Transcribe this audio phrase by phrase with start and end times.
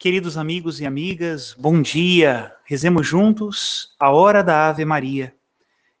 [0.00, 2.54] Queridos amigos e amigas, bom dia.
[2.64, 5.34] Rezemos juntos a hora da Ave Maria.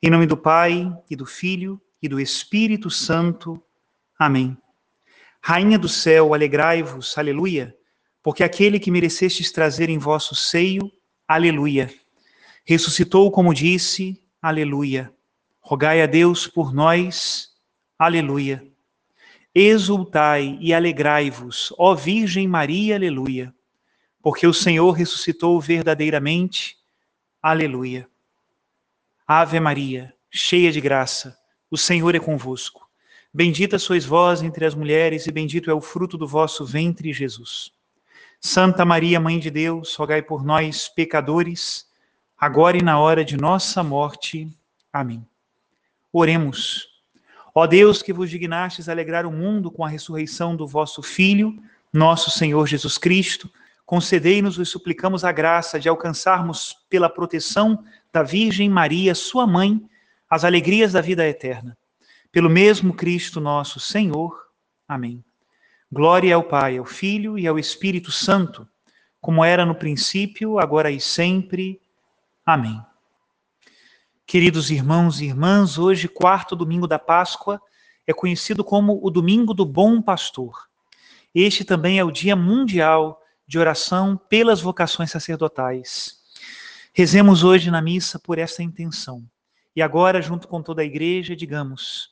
[0.00, 3.60] Em nome do Pai, e do Filho, e do Espírito Santo.
[4.16, 4.56] Amém.
[5.42, 7.76] Rainha do céu, alegrai-vos, aleluia,
[8.22, 10.88] porque aquele que merecestes trazer em vosso seio,
[11.26, 11.92] aleluia.
[12.64, 15.12] Ressuscitou como disse, aleluia.
[15.60, 17.48] Rogai a Deus por nós,
[17.98, 18.64] aleluia.
[19.52, 23.52] Exultai e alegrai-vos, ó Virgem Maria, aleluia,
[24.28, 26.76] porque o Senhor ressuscitou verdadeiramente,
[27.40, 28.06] aleluia.
[29.26, 31.34] Ave Maria, cheia de graça,
[31.70, 32.86] o Senhor é convosco.
[33.32, 37.72] Bendita sois vós entre as mulheres, e bendito é o fruto do vosso ventre, Jesus.
[38.38, 41.86] Santa Maria, Mãe de Deus, rogai por nós, pecadores,
[42.36, 44.46] agora e na hora de nossa morte.
[44.92, 45.26] Amém.
[46.12, 46.86] Oremos.
[47.54, 51.58] Ó Deus, que vos dignastes alegrar o mundo com a ressurreição do vosso Filho,
[51.90, 53.50] nosso Senhor Jesus Cristo,
[53.88, 57.82] concedei-nos, vos suplicamos, a graça de alcançarmos, pela proteção
[58.12, 59.82] da Virgem Maria, sua mãe,
[60.28, 61.74] as alegrias da vida eterna.
[62.30, 64.38] Pelo mesmo Cristo nosso Senhor.
[64.86, 65.24] Amém.
[65.90, 68.68] Glória ao Pai, ao Filho e ao Espírito Santo,
[69.22, 71.80] como era no princípio, agora e sempre.
[72.44, 72.78] Amém.
[74.26, 77.58] Queridos irmãos e irmãs, hoje, quarto domingo da Páscoa,
[78.06, 80.68] é conhecido como o Domingo do Bom Pastor.
[81.34, 83.18] Este também é o Dia Mundial
[83.48, 86.18] de Oração pelas Vocações Sacerdotais.
[86.92, 89.24] Rezemos hoje na missa por essa intenção.
[89.74, 92.10] E agora, junto com toda a igreja, digamos: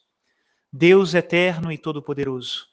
[0.73, 2.67] Deus eterno e todo-poderoso,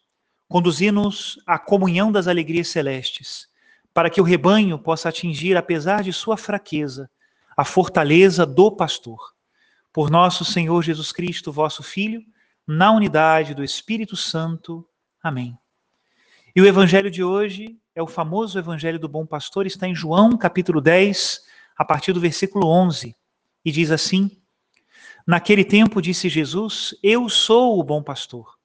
[0.48, 3.50] conduzi-nos à comunhão das alegrias celestes,
[3.94, 7.10] para que o rebanho possa atingir, apesar de sua fraqueza,
[7.58, 9.34] a fortaleza do pastor
[9.92, 12.24] por nosso Senhor Jesus Cristo, vosso Filho,
[12.66, 14.88] na unidade do Espírito Santo.
[15.22, 15.56] Amém.
[16.56, 20.36] E o evangelho de hoje é o famoso evangelho do bom pastor, está em João,
[20.36, 21.44] capítulo 10,
[21.78, 23.16] a partir do versículo 11,
[23.64, 24.32] e diz assim:
[25.26, 28.58] Naquele tempo disse Jesus: Eu sou o bom pastor.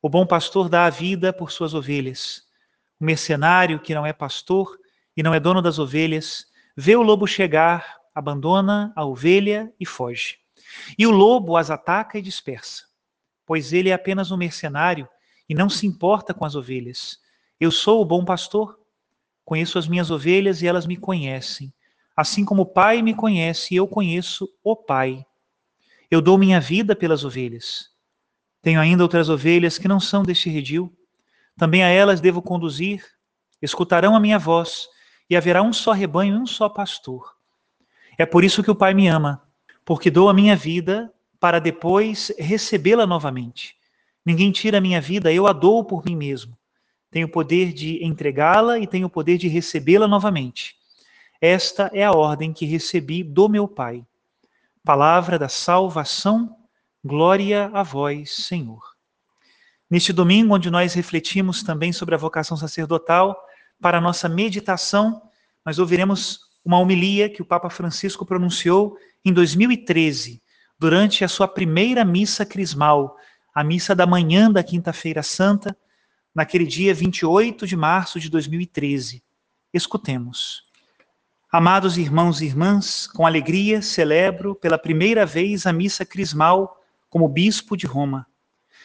[0.00, 2.44] O bom pastor dá a vida por suas ovelhas.
[2.98, 4.78] O mercenário que não é pastor
[5.16, 6.46] e não é dono das ovelhas,
[6.76, 10.38] vê o lobo chegar, abandona a ovelha e foge.
[10.96, 12.84] E o lobo as ataca e dispersa,
[13.44, 15.08] pois ele é apenas um mercenário
[15.48, 17.18] e não se importa com as ovelhas.
[17.60, 18.80] Eu sou o bom pastor,
[19.44, 21.72] conheço as minhas ovelhas e elas me conhecem,
[22.16, 25.24] assim como o Pai me conhece eu conheço o Pai.
[26.10, 27.90] Eu dou minha vida pelas ovelhas.
[28.62, 30.92] Tenho ainda outras ovelhas que não são deste redil.
[31.56, 33.04] Também a elas devo conduzir,
[33.60, 34.88] escutarão a minha voz,
[35.28, 37.36] e haverá um só rebanho e um só pastor.
[38.18, 39.46] É por isso que o Pai me ama
[39.90, 43.74] porque dou a minha vida para depois recebê-la novamente.
[44.24, 46.56] Ninguém tira a minha vida, eu a dou por mim mesmo.
[47.10, 50.76] Tenho o poder de entregá-la e tenho o poder de recebê-la novamente.
[51.40, 54.04] Esta é a ordem que recebi do meu Pai.
[54.84, 56.56] Palavra da salvação,
[57.04, 58.80] glória a vós, Senhor.
[59.90, 63.36] Neste domingo, onde nós refletimos também sobre a vocação sacerdotal,
[63.80, 65.22] para a nossa meditação,
[65.64, 70.40] nós ouviremos uma homilia que o Papa Francisco pronunciou em 2013,
[70.78, 73.16] durante a sua primeira missa crismal,
[73.54, 75.76] a missa da manhã da Quinta-feira Santa,
[76.34, 79.22] naquele dia 28 de março de 2013.
[79.72, 80.64] Escutemos.
[81.52, 87.76] Amados irmãos e irmãs, com alegria celebro pela primeira vez a missa crismal como bispo
[87.76, 88.26] de Roma.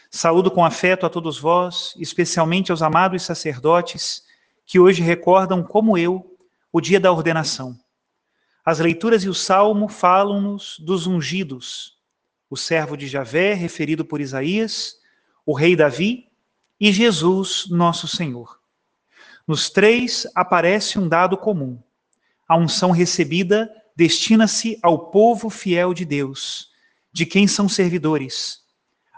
[0.10, 4.24] Saúdo com afeto a todos vós, especialmente aos amados sacerdotes
[4.66, 6.36] que hoje recordam, como eu,
[6.72, 7.78] o dia da ordenação.
[8.66, 12.00] As leituras e o salmo falam-nos dos ungidos,
[12.50, 14.96] o servo de Javé, referido por Isaías,
[15.46, 16.28] o rei Davi
[16.80, 18.60] e Jesus, nosso Senhor.
[19.48, 21.80] Nos três aparece um dado comum.
[22.48, 26.70] A unção recebida destina-se ao povo fiel de Deus,
[27.14, 28.60] de quem são servidores.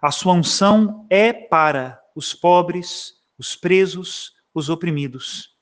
[0.01, 5.55] A sua unção é para os pobres, os presos, os oprimidos.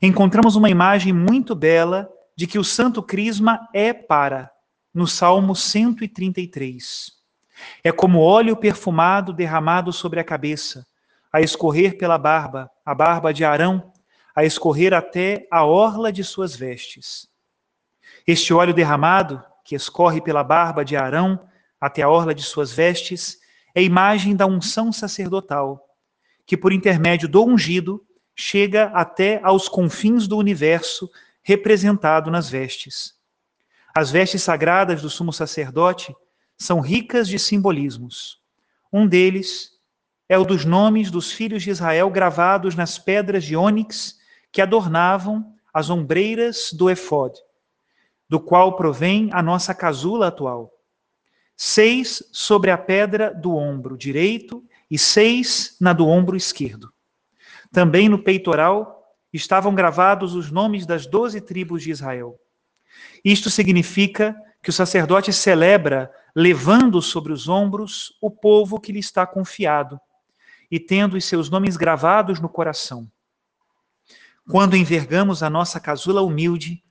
[0.00, 4.50] Encontramos uma imagem muito bela de que o Santo Crisma é para,
[4.92, 7.12] no Salmo 133.
[7.82, 10.86] É como óleo perfumado derramado sobre a cabeça,
[11.32, 13.92] a escorrer pela barba, a barba de Arão,
[14.34, 17.28] a escorrer até a orla de suas vestes.
[18.26, 21.48] Este óleo derramado, que escorre pela barba de Arão
[21.80, 23.38] até a orla de suas vestes,
[23.74, 25.88] é imagem da unção sacerdotal,
[26.46, 28.04] que por intermédio do ungido
[28.34, 31.10] chega até aos confins do universo
[31.42, 33.14] representado nas vestes.
[33.94, 36.14] As vestes sagradas do sumo sacerdote
[36.56, 38.40] são ricas de simbolismos.
[38.92, 39.72] Um deles
[40.32, 44.18] é o dos nomes dos filhos de Israel gravados nas pedras de ônix
[44.50, 47.38] que adornavam as ombreiras do efod,
[48.30, 50.72] do qual provém a nossa casula atual.
[51.54, 56.90] Seis sobre a pedra do ombro direito e seis na do ombro esquerdo.
[57.70, 62.40] Também no peitoral estavam gravados os nomes das doze tribos de Israel.
[63.22, 69.26] Isto significa que o sacerdote celebra levando sobre os ombros o povo que lhe está
[69.26, 70.00] confiado
[70.72, 73.06] e tendo os seus nomes gravados no coração.
[74.50, 76.82] Quando envergamos a nossa casula humilde,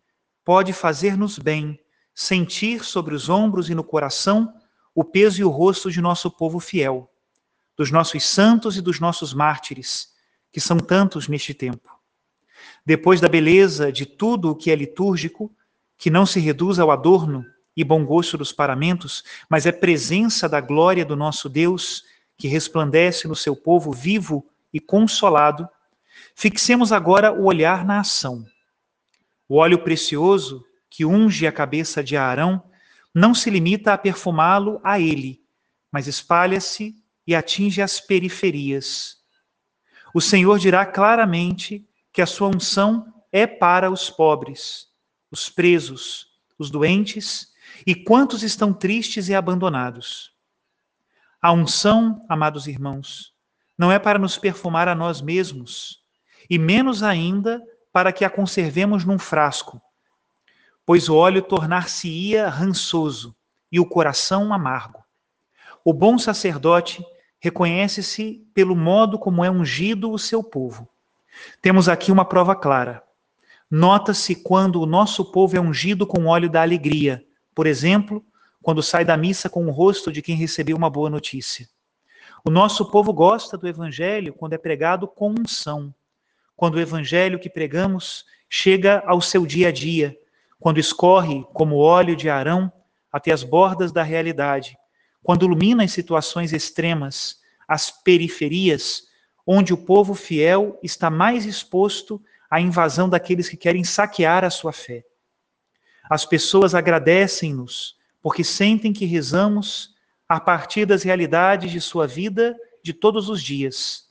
[0.46, 1.80] pode fazer-nos bem
[2.14, 4.54] sentir sobre os ombros e no coração
[4.94, 7.12] o peso e o rosto de nosso povo fiel,
[7.76, 10.10] dos nossos santos e dos nossos mártires,
[10.52, 11.90] que são tantos neste tempo.
[12.86, 15.52] Depois da beleza de tudo o que é litúrgico,
[15.98, 17.44] que não se reduz ao adorno
[17.76, 22.04] e bom gosto dos paramentos, mas é presença da glória do nosso Deus
[22.42, 24.44] que resplandece no seu povo vivo
[24.74, 25.70] e consolado,
[26.34, 28.44] fixemos agora o olhar na ação.
[29.48, 32.64] O óleo precioso que unge a cabeça de Arão
[33.14, 35.40] não se limita a perfumá-lo a ele,
[35.92, 36.96] mas espalha-se
[37.28, 39.18] e atinge as periferias.
[40.12, 44.88] O Senhor dirá claramente que a sua unção é para os pobres,
[45.30, 47.52] os presos, os doentes
[47.86, 50.31] e quantos estão tristes e abandonados.
[51.42, 53.34] A unção, amados irmãos,
[53.76, 56.00] não é para nos perfumar a nós mesmos,
[56.48, 57.60] e menos ainda
[57.92, 59.82] para que a conservemos num frasco,
[60.86, 63.36] pois o óleo tornar-se-ia rançoso
[63.72, 65.04] e o coração amargo.
[65.84, 67.04] O bom sacerdote
[67.40, 70.88] reconhece-se pelo modo como é ungido o seu povo.
[71.60, 73.02] Temos aqui uma prova clara.
[73.68, 78.24] Nota-se quando o nosso povo é ungido com óleo da alegria, por exemplo,
[78.62, 81.68] quando sai da missa com o rosto de quem recebeu uma boa notícia.
[82.44, 85.94] O nosso povo gosta do evangelho quando é pregado com unção,
[86.56, 90.18] quando o evangelho que pregamos chega ao seu dia a dia,
[90.60, 92.72] quando escorre como óleo de Arão
[93.12, 94.78] até as bordas da realidade,
[95.24, 99.04] quando ilumina as situações extremas, as periferias,
[99.46, 104.72] onde o povo fiel está mais exposto à invasão daqueles que querem saquear a sua
[104.72, 105.04] fé.
[106.10, 109.96] As pessoas agradecem-nos porque sentem que rezamos
[110.28, 114.06] a partir das realidades de sua vida de todos os dias,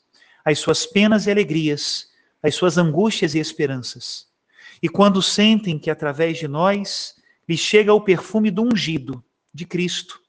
[0.45, 2.11] as suas penas e alegrias,
[2.43, 4.29] as suas angústias e esperanças.
[4.83, 7.15] E quando sentem que através de nós
[7.49, 9.23] lhes chega o perfume do ungido,
[9.53, 10.21] de Cristo,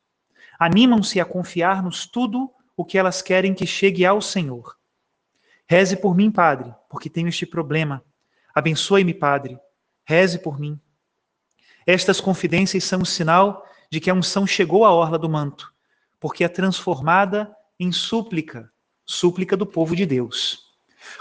[0.59, 4.77] animam-se a confiar-nos tudo o que elas querem que chegue ao Senhor.
[5.67, 8.03] Reze por mim, Padre, porque tenho este problema.
[8.53, 9.57] Abençoe-me, Padre.
[10.03, 10.79] Reze por mim.
[11.85, 15.71] Estas confidências são um sinal de que a unção chegou à orla do manto,
[16.19, 18.71] porque é transformada em súplica,
[19.05, 20.71] súplica do povo de Deus.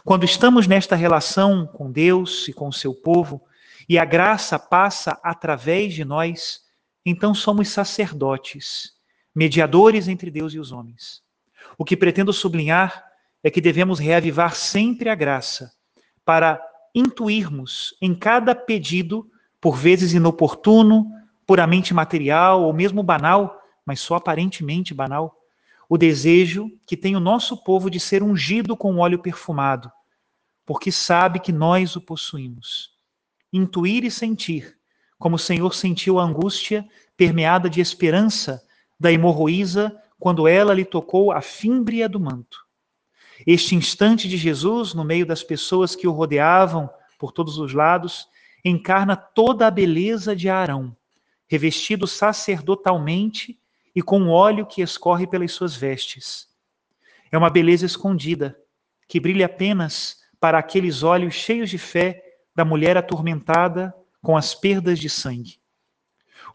[0.05, 3.43] Quando estamos nesta relação com Deus e com o seu povo,
[3.89, 6.61] e a graça passa através de nós,
[7.05, 8.93] então somos sacerdotes,
[9.35, 11.23] mediadores entre Deus e os homens.
[11.77, 13.05] O que pretendo sublinhar
[13.43, 15.73] é que devemos reavivar sempre a graça,
[16.25, 16.63] para
[16.95, 19.29] intuirmos em cada pedido,
[19.61, 21.11] por vezes inoportuno,
[21.51, 25.37] puramente material ou mesmo banal, mas só aparentemente banal,
[25.89, 29.91] o desejo que tem o nosso povo de ser ungido com óleo perfumado,
[30.65, 32.91] porque sabe que nós o possuímos.
[33.53, 34.79] Intuir e sentir,
[35.19, 38.65] como o Senhor sentiu a angústia permeada de esperança
[38.97, 42.59] da hemorroísa quando ela lhe tocou a fímbria do manto.
[43.45, 46.89] Este instante de Jesus, no meio das pessoas que o rodeavam
[47.19, 48.29] por todos os lados,
[48.65, 50.97] encarna toda a beleza de Arão,
[51.51, 53.59] revestido sacerdotalmente
[53.93, 56.49] e com óleo que escorre pelas suas vestes.
[57.33, 58.57] É uma beleza escondida,
[59.09, 62.23] que brilha apenas para aqueles olhos cheios de fé
[62.55, 63.93] da mulher atormentada
[64.23, 65.59] com as perdas de sangue.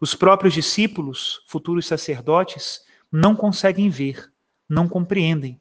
[0.00, 2.80] Os próprios discípulos, futuros sacerdotes,
[3.12, 4.32] não conseguem ver,
[4.66, 5.60] não compreendem.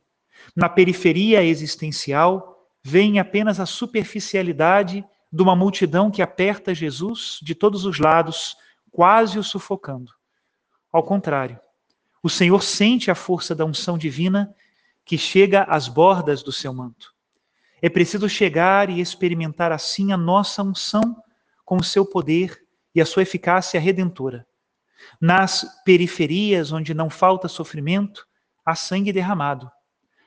[0.56, 7.84] Na periferia existencial, veem apenas a superficialidade de uma multidão que aperta Jesus de todos
[7.84, 8.56] os lados
[8.96, 10.14] quase o sufocando.
[10.90, 11.60] Ao contrário,
[12.24, 14.56] o Senhor sente a força da unção divina
[15.04, 17.14] que chega às bordas do seu manto.
[17.82, 21.22] É preciso chegar e experimentar assim a nossa unção
[21.66, 24.48] com o seu poder e a sua eficácia redentora.
[25.20, 28.26] Nas periferias onde não falta sofrimento,
[28.66, 29.70] há sangue derramado,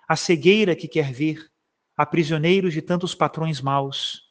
[0.06, 1.50] há cegueira que quer ver,
[1.96, 4.25] há prisioneiros de tantos patrões maus.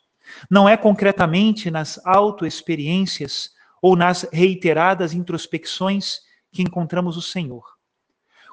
[0.48, 6.20] Não é concretamente nas autoexperiências ou nas reiteradas introspecções
[6.52, 7.78] que encontramos o Senhor.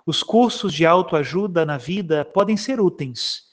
[0.06, 3.44] Os cursos de autoajuda na vida podem ser úteis,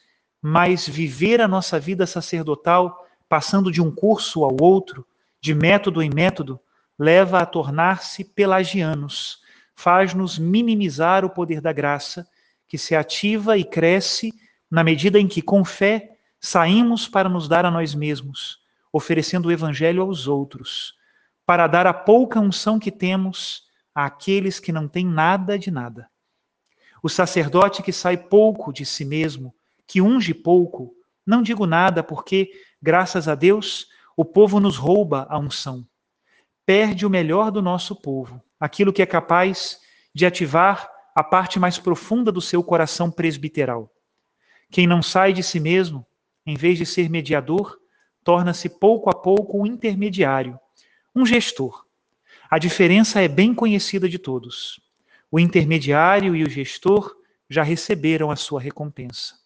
[0.41, 5.07] mas viver a nossa vida sacerdotal passando de um curso ao outro,
[5.39, 6.59] de método em método,
[6.99, 9.39] leva a tornar-se pelagianos,
[9.73, 12.27] faz-nos minimizar o poder da graça,
[12.67, 14.33] que se ativa e cresce
[14.69, 18.59] na medida em que, com fé, saímos para nos dar a nós mesmos,
[18.91, 20.95] oferecendo o Evangelho aos outros,
[21.51, 26.09] para dar a pouca unção que temos àqueles que não têm nada de nada.
[27.03, 29.53] O sacerdote que sai pouco de si mesmo,
[29.85, 30.95] que unge pouco,
[31.27, 32.49] não digo nada porque,
[32.81, 35.85] graças a Deus, o povo nos rouba a unção.
[36.65, 39.77] Perde o melhor do nosso povo, aquilo que é capaz
[40.15, 43.91] de ativar a parte mais profunda do seu coração presbiteral.
[44.71, 46.07] Quem não sai de si mesmo,
[46.45, 47.77] em vez de ser mediador,
[48.23, 50.57] torna-se pouco a pouco um intermediário,
[51.15, 51.85] um gestor.
[52.49, 54.79] A diferença é bem conhecida de todos.
[55.29, 57.15] O intermediário e o gestor
[57.49, 59.41] já receberam a sua recompensa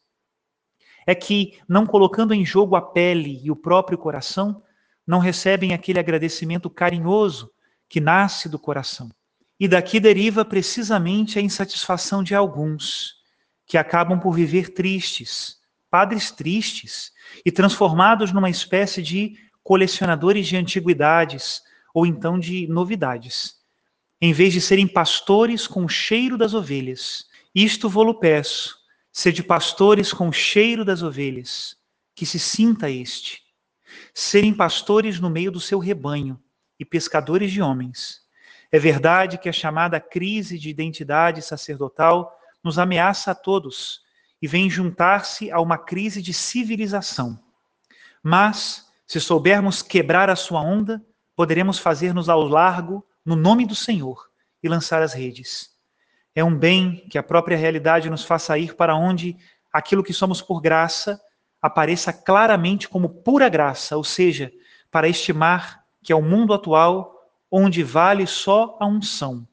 [1.06, 4.64] é que, não colocando em jogo a pele e o próprio coração,
[5.06, 7.52] não recebem aquele agradecimento carinhoso
[7.88, 9.10] que nasce do coração.
[9.60, 13.14] E daqui deriva precisamente a insatisfação de alguns,
[13.68, 15.58] que acabam por viver tristes,
[15.90, 17.12] padres tristes,
[17.46, 21.62] e transformados numa espécie de colecionadores de antiguidades
[21.94, 23.56] ou então de novidades,
[24.22, 27.26] em vez de serem pastores com o cheiro das ovelhas.
[27.54, 28.86] Isto vou-lo peço,
[29.18, 31.78] Sede pastores com o cheiro das ovelhas,
[32.14, 33.42] que se sinta este.
[34.14, 36.38] Serem pastores no meio do seu rebanho
[36.78, 38.24] e pescadores de homens.
[38.70, 44.02] É verdade que a chamada crise de identidade sacerdotal nos ameaça a todos
[44.42, 47.40] e vem juntar-se a uma crise de civilização.
[48.22, 51.04] Mas, se soubermos quebrar a sua onda,
[51.36, 54.30] poderemos fazer-nos ao largo no nome do Senhor
[54.62, 55.70] e lançar as redes.
[56.34, 59.38] É um bem que a própria realidade nos faça ir para onde
[59.72, 61.20] aquilo que somos por graça
[61.62, 64.52] apareça claramente como pura graça, ou seja,
[64.92, 67.16] para estimar que é o mundo atual
[67.50, 69.48] onde vale só a unção,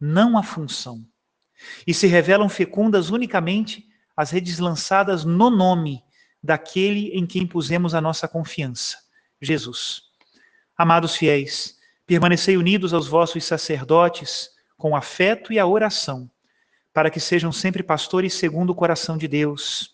[0.00, 1.04] não a função.
[1.86, 3.86] E se revelam fecundas unicamente
[4.16, 6.02] as redes lançadas no nome
[6.42, 8.98] daquele em quem pusemos a nossa confiança,
[9.40, 10.02] Jesus.
[10.76, 11.76] Amados fiéis,
[12.06, 16.30] permanecei unidos aos vossos sacerdotes, com afeto e a oração,
[16.92, 19.90] para que sejam sempre pastores segundo o coração de Deus.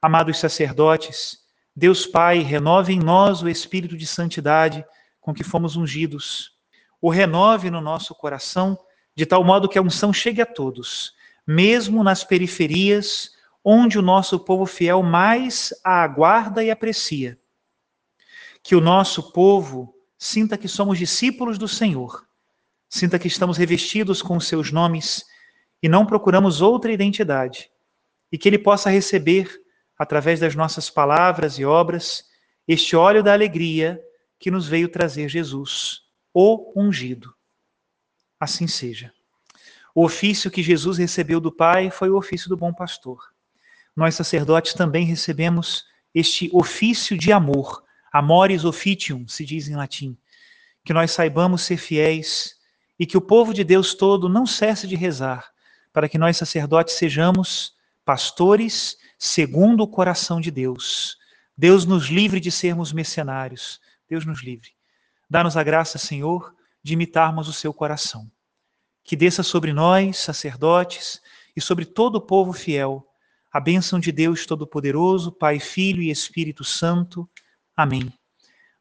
[0.00, 1.38] Amados sacerdotes,
[1.74, 4.84] Deus Pai, renove em nós o espírito de santidade
[5.20, 6.52] com que fomos ungidos.
[7.00, 8.78] O renove no nosso coração,
[9.16, 11.12] de tal modo que a unção chegue a todos,
[11.46, 13.32] mesmo nas periferias,
[13.64, 17.38] onde o nosso povo fiel mais a aguarda e aprecia.
[18.62, 22.24] Que o nosso povo sinta que somos discípulos do Senhor
[22.94, 25.24] Sinta que estamos revestidos com os seus nomes
[25.82, 27.68] e não procuramos outra identidade.
[28.30, 29.50] E que Ele possa receber,
[29.98, 32.24] através das nossas palavras e obras,
[32.68, 34.00] este óleo da alegria
[34.38, 36.02] que nos veio trazer Jesus,
[36.32, 37.34] o ungido.
[38.38, 39.12] Assim seja.
[39.92, 43.33] O ofício que Jesus recebeu do Pai foi o ofício do bom pastor.
[43.96, 45.84] Nós, sacerdotes, também recebemos
[46.14, 47.82] este ofício de amor,
[48.12, 50.16] amoris officium, se diz em latim,
[50.84, 52.56] que nós saibamos ser fiéis
[52.98, 55.50] e que o povo de Deus todo não cesse de rezar,
[55.92, 57.74] para que nós sacerdotes sejamos
[58.04, 61.16] pastores segundo o coração de Deus.
[61.56, 63.80] Deus nos livre de sermos mercenários.
[64.08, 64.70] Deus nos livre.
[65.30, 68.30] Dá-nos a graça, Senhor, de imitarmos o seu coração.
[69.02, 71.20] Que desça sobre nós, sacerdotes,
[71.56, 73.06] e sobre todo o povo fiel,
[73.54, 77.30] a bênção de Deus Todo-Poderoso, Pai, Filho e Espírito Santo.
[77.76, 78.12] Amém.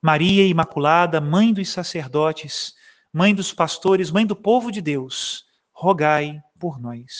[0.02, 2.74] Maria Imaculada, Mãe dos sacerdotes,
[3.14, 7.14] Mãe dos pastores, Mãe do povo de Deus, rogai por nós.